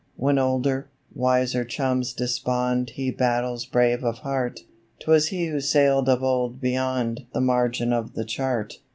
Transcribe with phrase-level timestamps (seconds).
[0.15, 4.61] When older, wiser chums despond He battles brave of heart
[4.99, 8.79] 'Twas he who sailed of old beyond The margin of the chart.